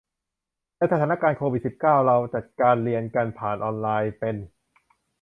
[0.77, 4.35] ในสถานการณ์โควิดสิบเก้า เราจัดการเรียนกันผ่านออนไลน์เป็น